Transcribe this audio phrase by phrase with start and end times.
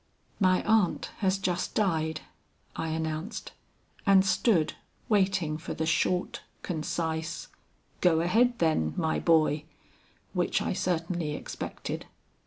[0.39, 2.21] "'My aunt has just died,'
[2.75, 3.51] I announced,
[4.03, 4.73] and stood
[5.09, 7.49] waiting for the short, concise,
[7.99, 9.65] "'Go ahead, then, my boy!'
[10.33, 12.07] which I certainly expected.